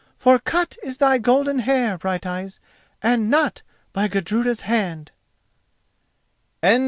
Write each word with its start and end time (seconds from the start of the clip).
For 0.17 0.39
cut 0.39 0.77
is 0.81 0.97
thy 0.97 1.19
golden 1.19 1.59
hair, 1.59 1.95
Brighteyes, 1.95 2.59
and 3.03 3.29
not 3.29 3.61
by 3.93 4.07
Gudruda's 4.07 4.61
hand!" 4.61 5.11